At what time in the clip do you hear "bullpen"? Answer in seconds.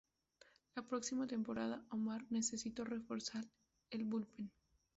4.03-4.49